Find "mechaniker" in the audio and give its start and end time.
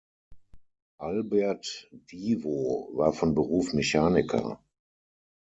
3.73-4.59